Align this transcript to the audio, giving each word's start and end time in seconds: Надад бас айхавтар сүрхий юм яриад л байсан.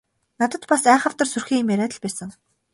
Надад 0.43 0.65
бас 0.71 0.87
айхавтар 0.93 1.27
сүрхий 1.31 1.61
юм 1.61 1.69
яриад 1.75 1.93
л 1.97 2.01
байсан. 2.03 2.29